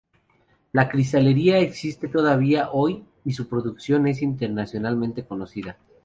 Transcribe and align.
La 0.71 0.89
cristalería 0.89 1.59
existe 1.59 2.07
todavía 2.07 2.71
hoy 2.71 3.05
y 3.23 3.33
su 3.33 3.47
producción 3.47 4.07
es 4.07 4.23
internacionalmente 4.23 5.25
conocida. 5.25 5.77